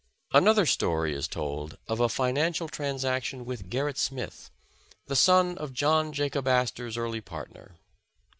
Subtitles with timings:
[0.33, 4.49] Another story is told of a financial transaction with Gerrit Smith,
[5.05, 7.75] the son of John Jacob Astor 's early part ner.